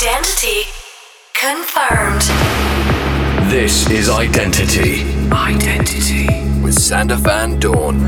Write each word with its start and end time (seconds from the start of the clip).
Identity 0.00 0.62
confirmed. 1.34 2.22
This 3.50 3.90
is 3.90 4.08
Identity. 4.08 5.02
Identity. 5.32 6.28
With 6.62 6.74
Sander 6.74 7.16
Van 7.16 7.58
Doorn. 7.58 7.98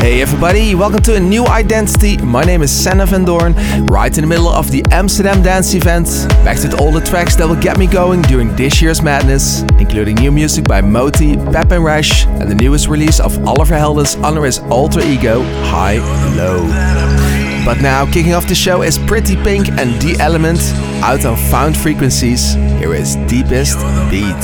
Hey 0.00 0.22
everybody, 0.22 0.74
welcome 0.74 1.02
to 1.02 1.16
a 1.16 1.20
new 1.20 1.44
Identity. 1.46 2.16
My 2.16 2.44
name 2.44 2.62
is 2.62 2.70
Sander 2.70 3.04
Van 3.04 3.26
Doorn, 3.26 3.52
right 3.84 4.16
in 4.16 4.22
the 4.22 4.26
middle 4.26 4.48
of 4.48 4.70
the 4.70 4.82
Amsterdam 4.90 5.42
Dance 5.42 5.74
event. 5.74 6.06
Back 6.46 6.56
with 6.62 6.80
all 6.80 6.90
the 6.90 7.02
tracks 7.02 7.36
that 7.36 7.46
will 7.46 7.60
get 7.60 7.76
me 7.76 7.86
going 7.86 8.22
during 8.22 8.56
this 8.56 8.80
year's 8.80 9.02
madness, 9.02 9.60
including 9.78 10.14
new 10.14 10.32
music 10.32 10.64
by 10.64 10.80
Moti, 10.80 11.36
Pep 11.36 11.72
and 11.72 11.84
Rash, 11.84 12.24
and 12.26 12.50
the 12.50 12.54
newest 12.54 12.88
release 12.88 13.20
of 13.20 13.46
Oliver 13.46 13.74
Heldens 13.74 14.16
under 14.24 14.46
his 14.46 14.60
alter 14.60 15.00
ego, 15.00 15.42
High 15.66 15.98
Low. 16.34 17.31
But 17.64 17.80
now, 17.80 18.04
kicking 18.10 18.34
off 18.34 18.48
the 18.48 18.56
show 18.56 18.82
is 18.82 18.98
Pretty 18.98 19.36
Pink 19.36 19.68
and 19.68 20.00
The 20.02 20.16
Element 20.18 20.58
out 21.02 21.24
on 21.24 21.36
Found 21.50 21.76
Frequencies. 21.76 22.54
Here 22.54 22.92
is 22.92 23.14
Deepest 23.28 23.78
Beat. 24.10 24.34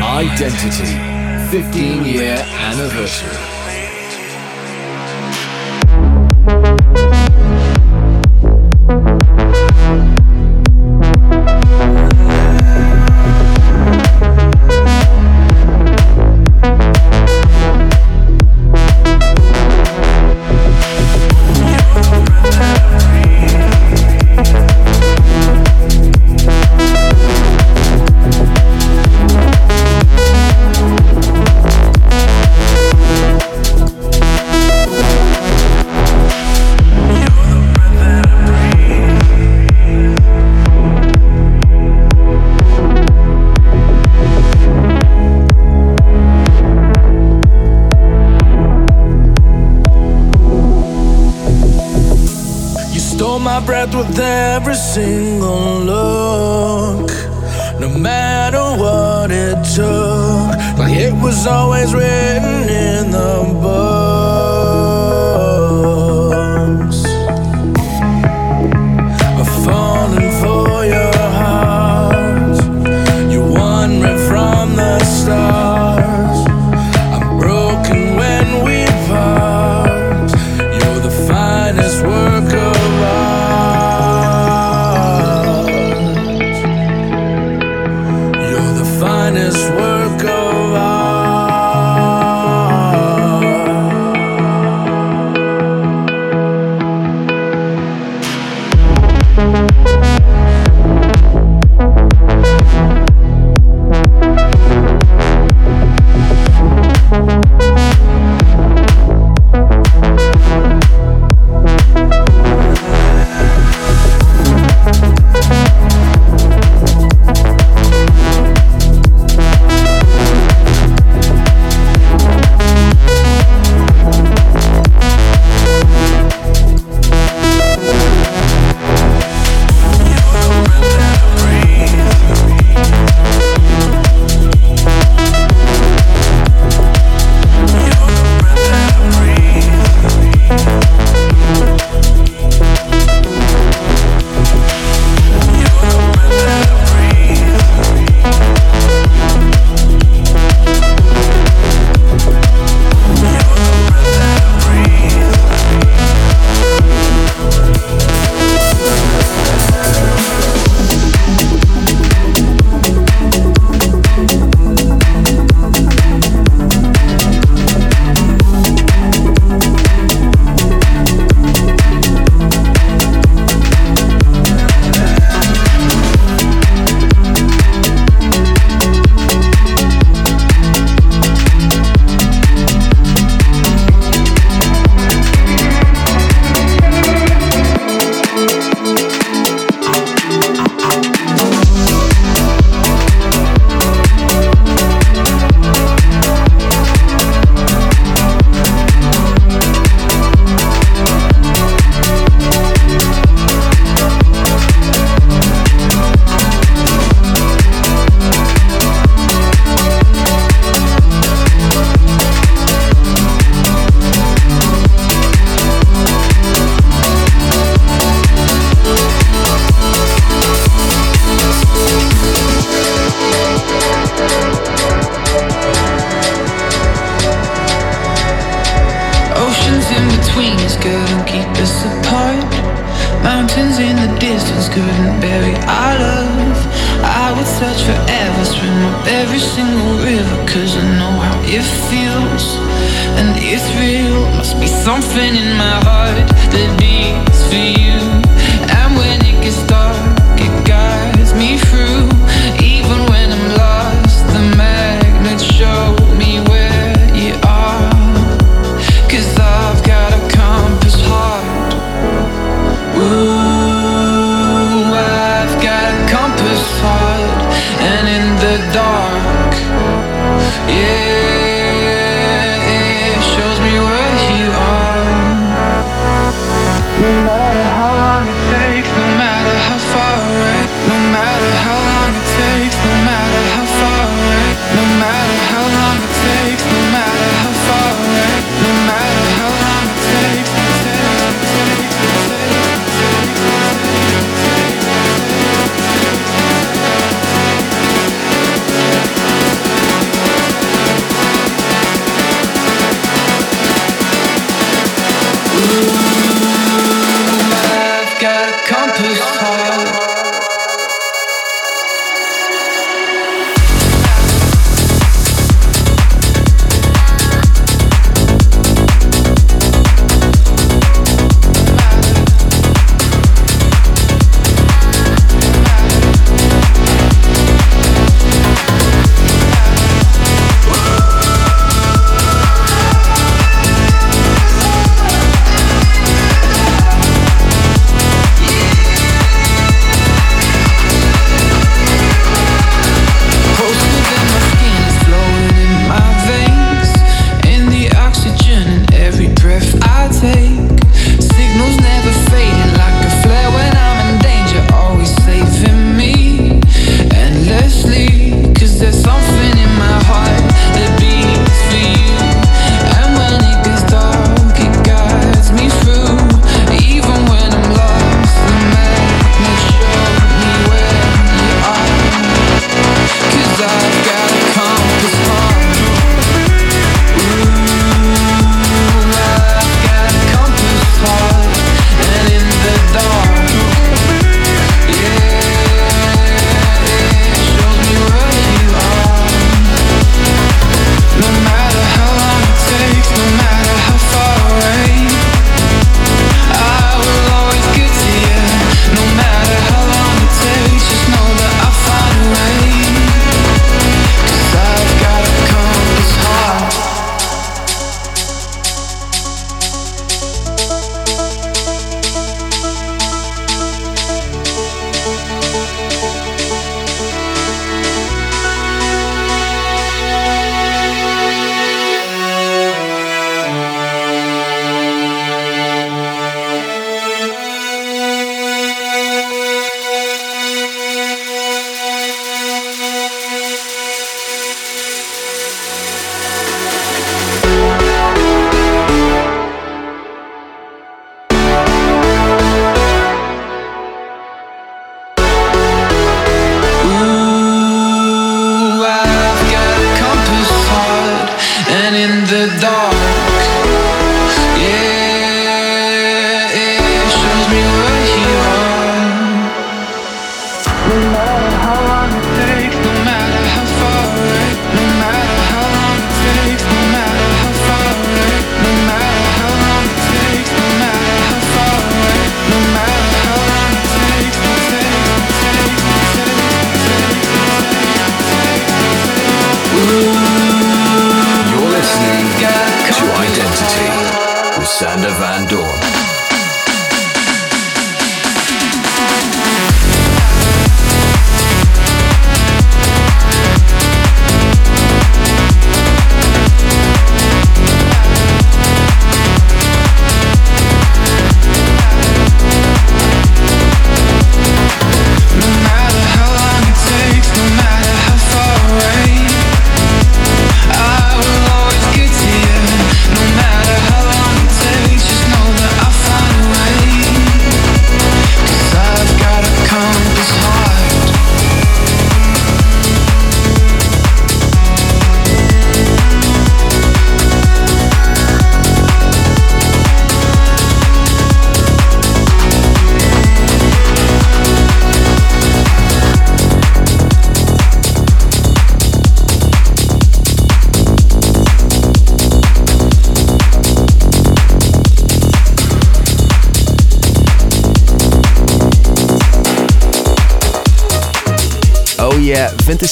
Identity 0.00 1.16
15 1.50 2.04
year 2.04 2.36
anniversary. 2.36 3.55
Every 54.66 54.74
single 54.74 55.78
look. 55.78 57.10
No 57.78 57.88
matter 57.88 58.58
what 58.82 59.30
it 59.30 59.62
took, 59.76 60.58
like 60.76 60.96
it 60.96 61.14
was 61.22 61.46
always 61.46 61.94
written 61.94 62.68
in 62.68 63.12
the 63.12 63.58
books. 63.62 63.85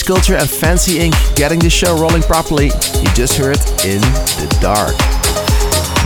Culture 0.05 0.37
and 0.37 0.49
Fancy 0.49 0.99
Inc. 0.99 1.15
getting 1.35 1.59
the 1.59 1.71
show 1.71 1.97
rolling 1.99 2.23
properly. 2.23 2.67
You 2.67 3.09
just 3.15 3.37
heard 3.39 3.57
In 3.85 4.01
the 4.37 4.59
Dark. 4.61 4.95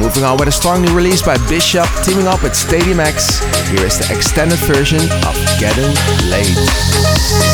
Moving 0.00 0.23
on 0.23 0.37
with 0.37 0.49
a 0.49 0.52
strong 0.52 0.83
new 0.83 0.95
release 0.95 1.21
by 1.21 1.37
Bishop 1.49 1.87
teaming 2.05 2.28
up 2.28 2.43
with 2.43 2.52
Stadiumx. 2.52 3.43
Here 3.71 3.85
is 3.85 3.99
the 3.99 4.14
extended 4.14 4.59
version 4.61 5.00
of 5.26 5.35
Getting 5.59 5.90
Late. 6.31 7.48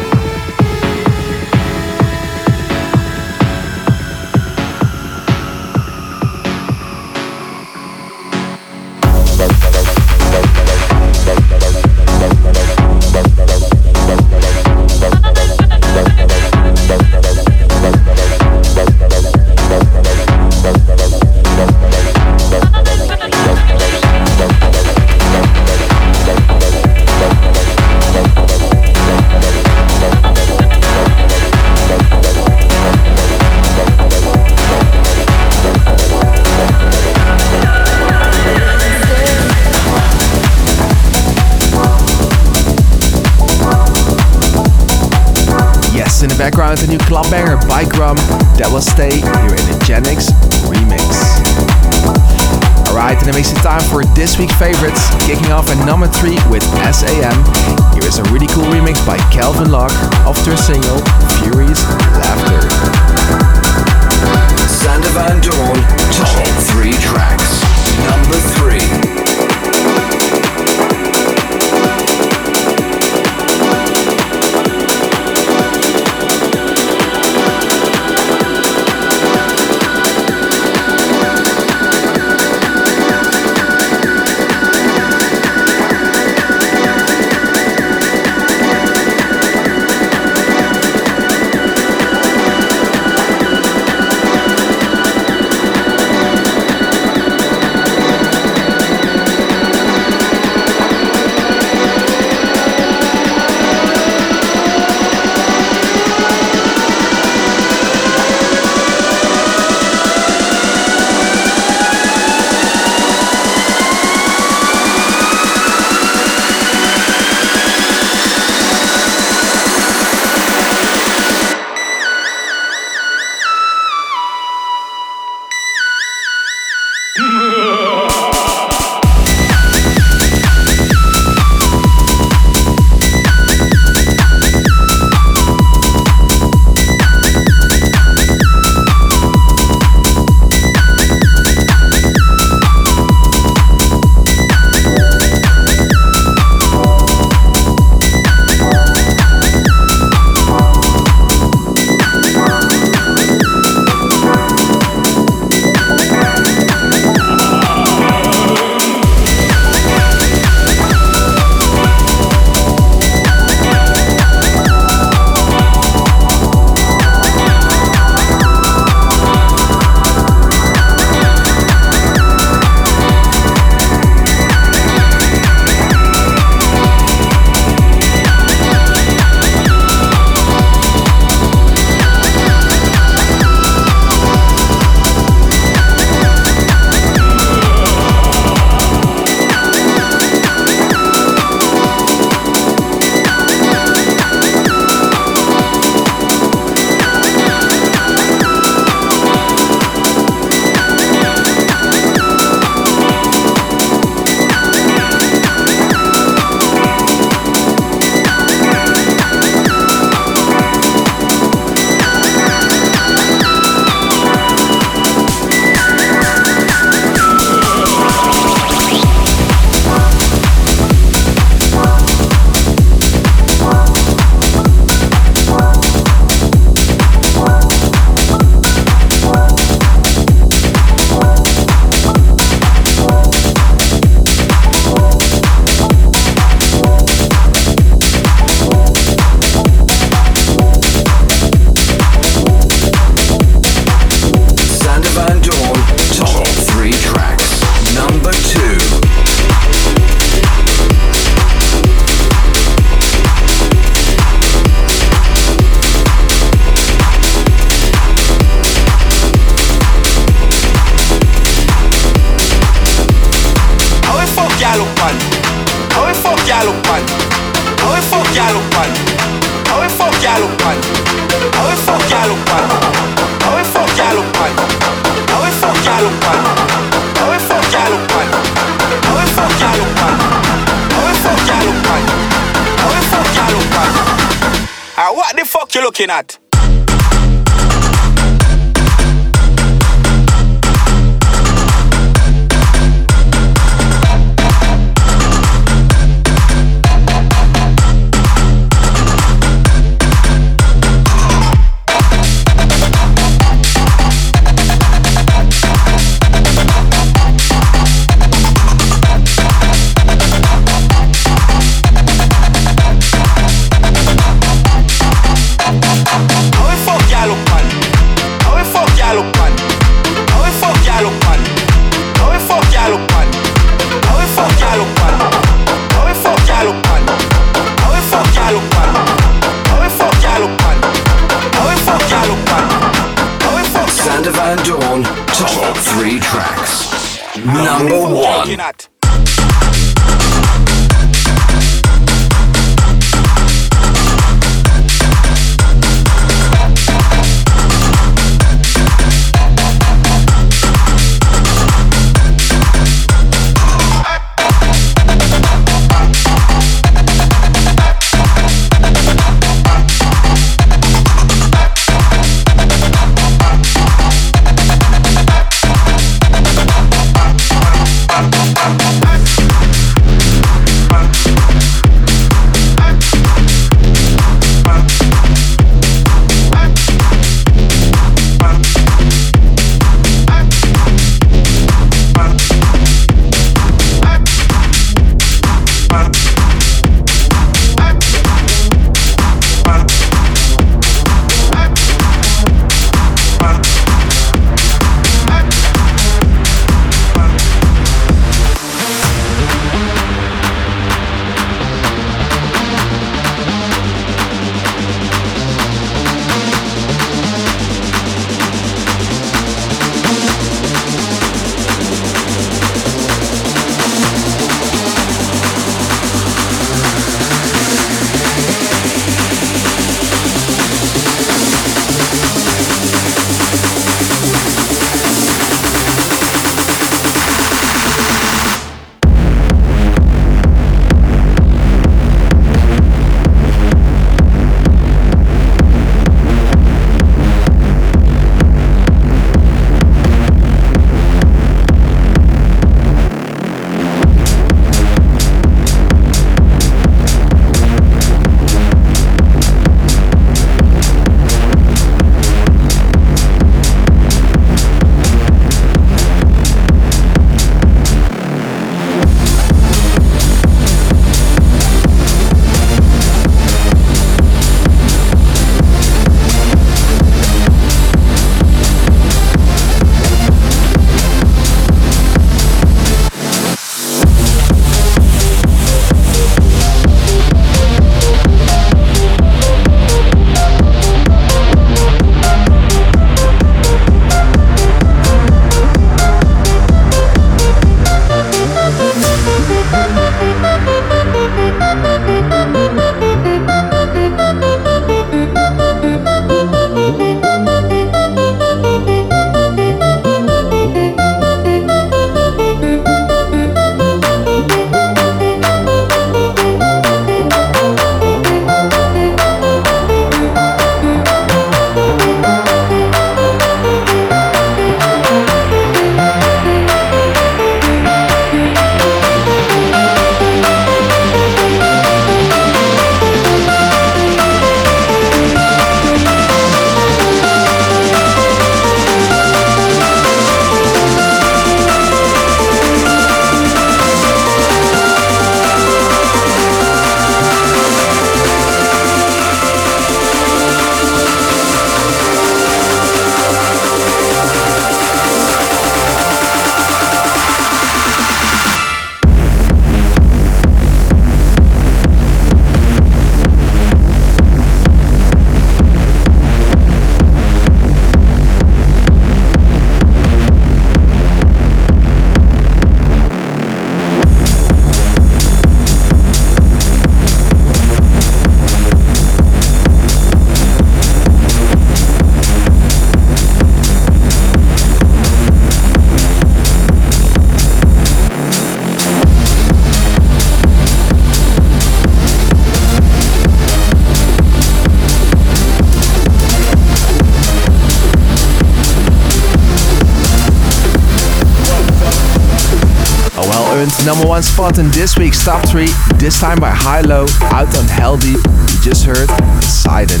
spot 594.48 594.64
in 594.64 594.70
this 594.70 594.96
week's 594.96 595.24
top 595.24 595.46
3, 595.48 595.66
this 595.96 596.20
time 596.20 596.38
by 596.38 596.50
HI-LO, 596.50 597.06
Out 597.34 597.56
on 597.56 597.64
Heldeep. 597.64 598.16
You 598.16 598.60
just 598.62 598.84
heard 598.84 599.08
Poseidon. 599.08 600.00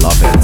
Love 0.00 0.16
it. 0.22 0.42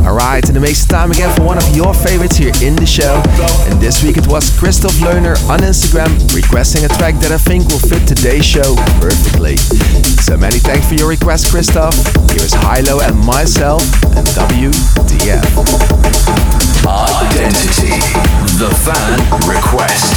Alright, 0.00 0.48
and 0.48 0.56
it 0.56 0.60
makes 0.60 0.84
time 0.86 1.10
again 1.10 1.34
for 1.36 1.42
one 1.44 1.58
of 1.58 1.76
your 1.76 1.92
favorites 1.94 2.36
here 2.36 2.52
in 2.62 2.76
the 2.76 2.86
show. 2.86 3.22
And 3.68 3.80
this 3.80 4.02
week 4.02 4.16
it 4.16 4.26
was 4.28 4.56
Christoph 4.58 4.92
Leuner 5.00 5.36
on 5.48 5.60
Instagram 5.60 6.08
requesting 6.34 6.84
a 6.84 6.88
track 6.88 7.16
that 7.20 7.32
I 7.32 7.38
think 7.38 7.68
will 7.68 7.80
fit 7.80 8.06
today's 8.06 8.46
show 8.46 8.76
perfectly. 9.00 9.56
So 10.24 10.36
many 10.36 10.58
thanks 10.58 10.88
for 10.88 10.94
your 10.94 11.08
request, 11.08 11.50
Christoph. 11.50 11.96
Here's 12.30 12.54
HI-LO 12.54 13.00
and 13.00 13.18
myself 13.18 13.82
and 14.16 14.26
WTF. 14.28 15.44
Identity. 16.86 17.92
The 18.56 18.70
fan 18.84 19.18
request. 19.48 20.13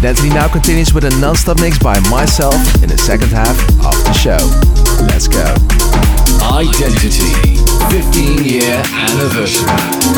Identity 0.00 0.30
now 0.30 0.48
continues 0.48 0.94
with 0.94 1.04
a 1.04 1.10
non-stop 1.20 1.60
mix 1.60 1.78
by 1.78 2.00
myself 2.08 2.54
in 2.82 2.88
the 2.88 2.96
second 2.96 3.28
half 3.28 3.54
of 3.84 4.02
the 4.04 4.12
show. 4.14 4.38
Let's 5.04 5.28
go. 5.28 5.44
Identity 6.40 7.60
15 7.92 8.42
year 8.46 8.82
anniversary. 8.94 10.09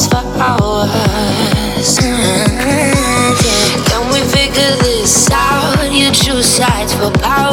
silence 0.00 0.06
for 0.06 0.40
hours. 0.40 1.98
Can 3.88 4.12
we 4.12 4.20
figure 4.20 4.76
this 4.82 5.30
out? 5.30 5.92
You 5.92 6.10
choose 6.10 6.46
sides 6.46 6.94
for 6.94 7.10
power. 7.10 7.49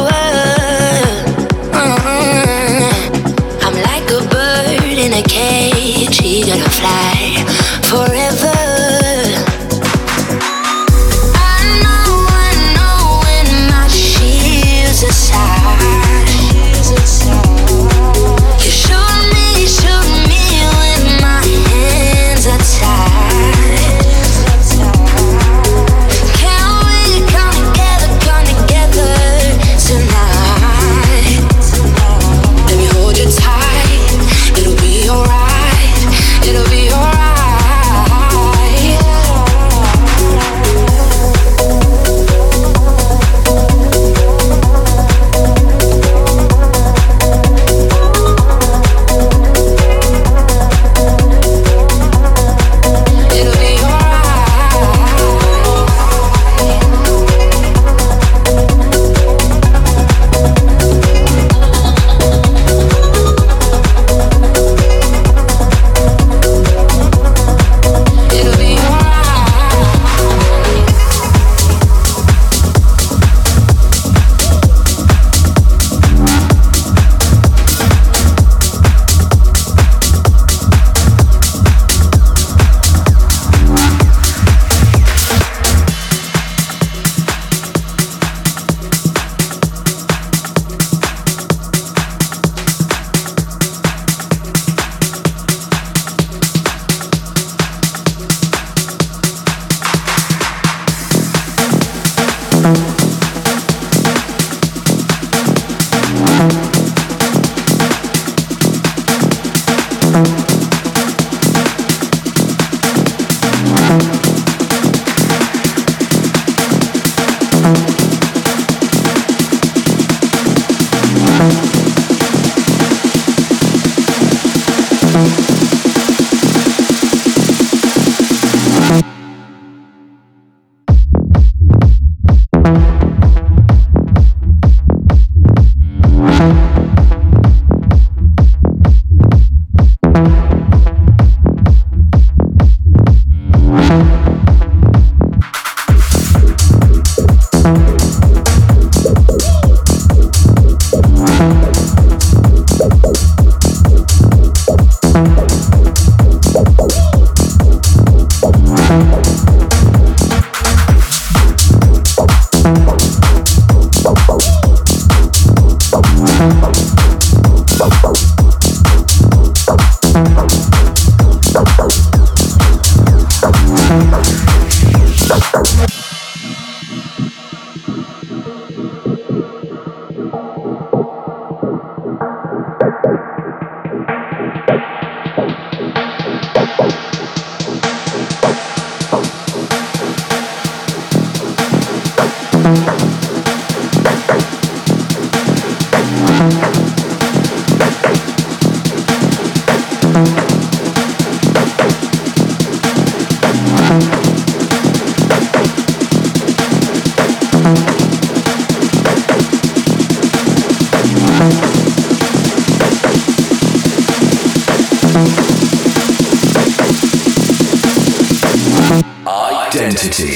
identity. 220.00 220.27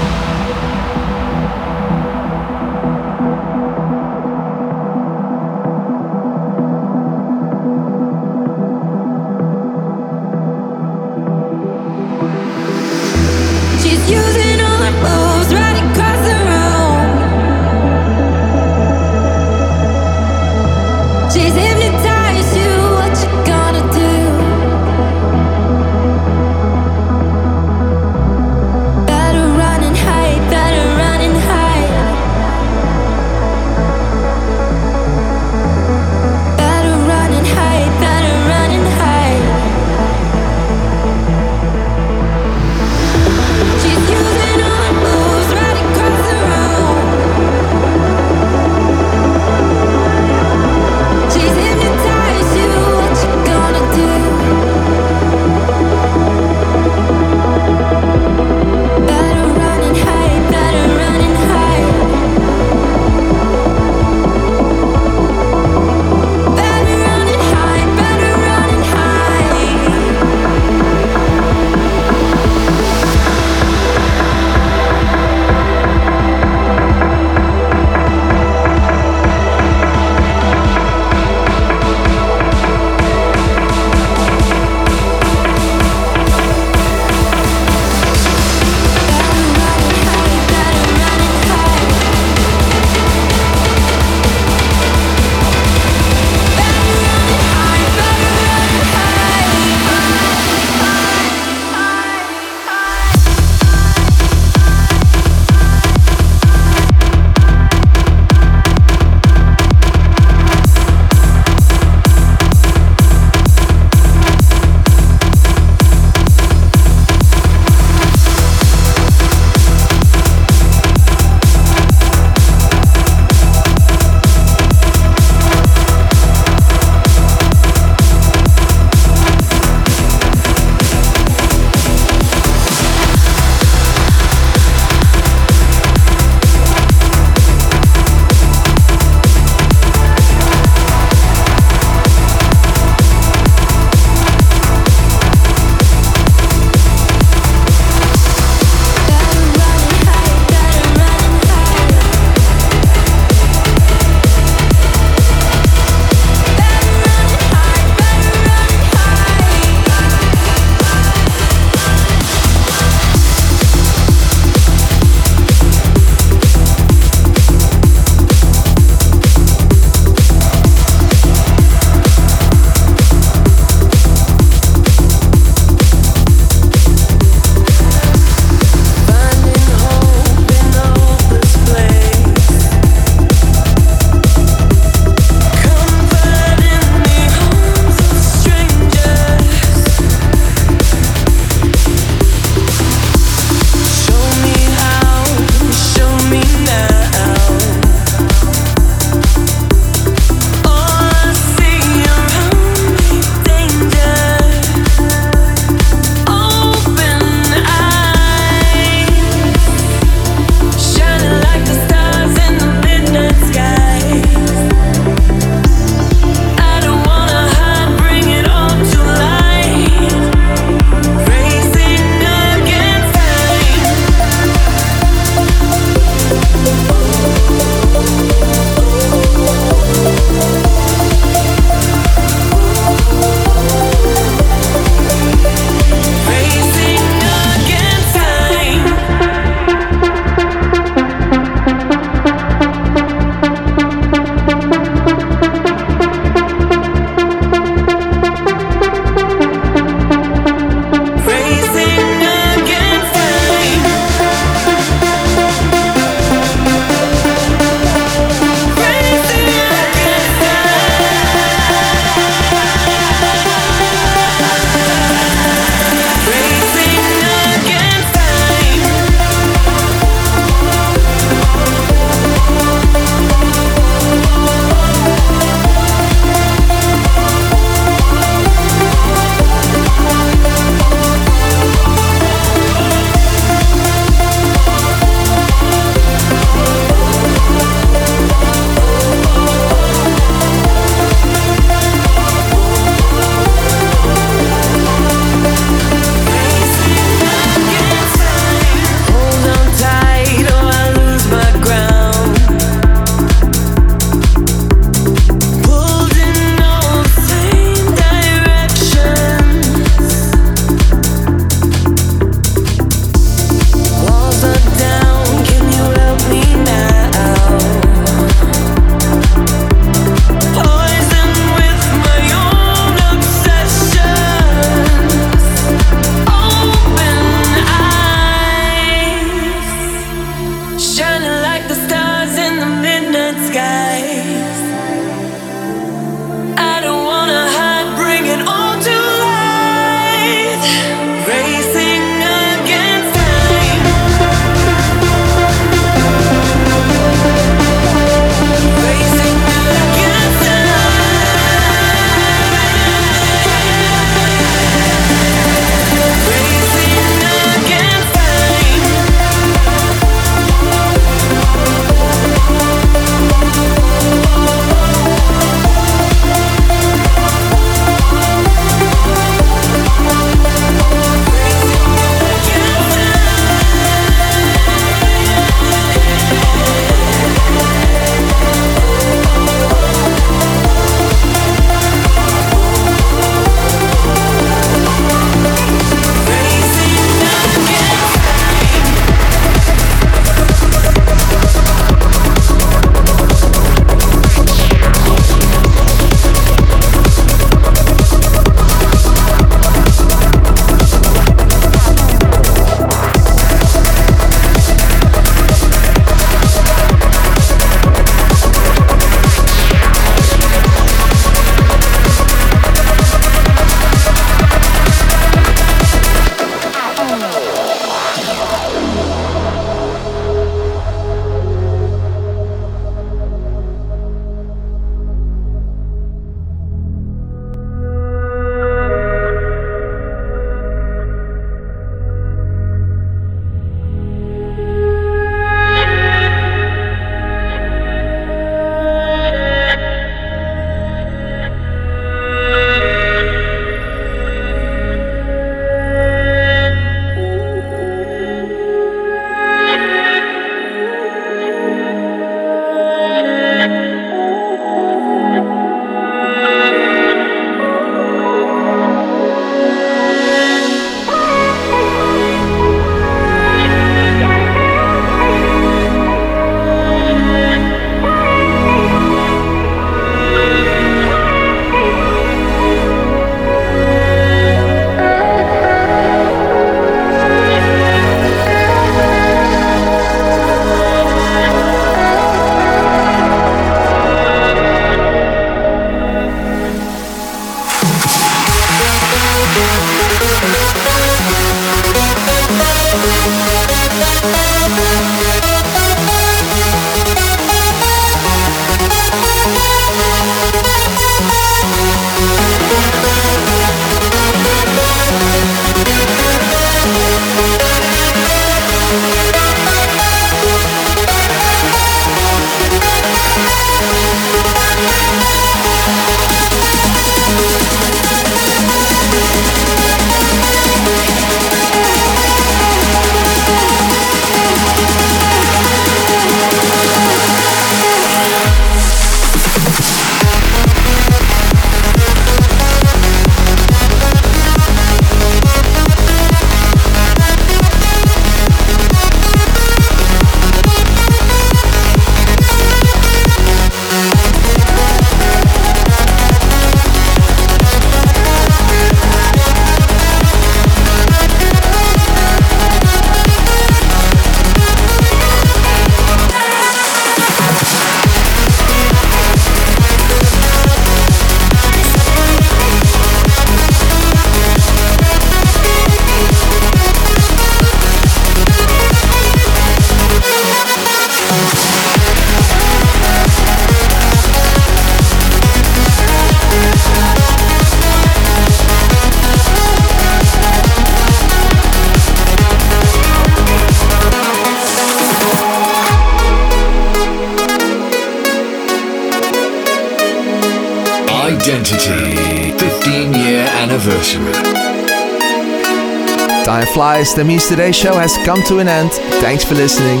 Flies, 597.14 597.26
the 597.26 597.32
Mies 597.32 597.48
Today 597.48 597.72
show 597.72 597.94
has 597.94 598.16
come 598.24 598.42
to 598.44 598.58
an 598.58 598.68
end. 598.68 598.90
Thanks 599.20 599.44
for 599.44 599.54
listening. 599.54 600.00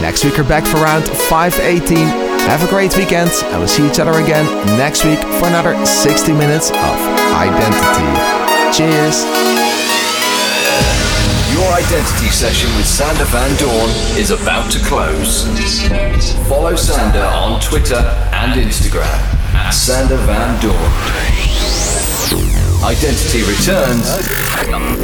Next 0.00 0.24
week 0.24 0.36
we're 0.36 0.48
back 0.48 0.64
for 0.64 0.78
round 0.78 1.06
518. 1.06 1.96
Have 2.48 2.62
a 2.62 2.68
great 2.68 2.96
weekend 2.96 3.30
and 3.30 3.58
we'll 3.58 3.68
see 3.68 3.86
each 3.86 3.98
other 3.98 4.12
again 4.12 4.46
next 4.78 5.04
week 5.04 5.18
for 5.38 5.46
another 5.46 5.74
60 5.84 6.32
minutes 6.32 6.70
of 6.70 6.96
identity. 7.36 8.08
Cheers. 8.72 9.24
Your 11.52 11.70
identity 11.74 12.30
session 12.30 12.70
with 12.76 12.86
Sander 12.86 13.24
Van 13.24 13.52
Doorn 13.58 13.90
is 14.16 14.30
about 14.30 14.70
to 14.72 14.78
close. 14.86 15.44
Follow 16.48 16.76
Sander 16.76 17.24
on 17.24 17.60
Twitter 17.60 18.00
and 18.32 18.58
Instagram 18.60 19.20
at 19.54 19.70
Sander 19.70 20.16
Van 20.26 20.60
Doorn. 20.62 20.92
Identity 22.82 23.42
returns 23.44 24.39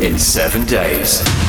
in 0.03 0.19
seven 0.19 0.65
days. 0.65 1.46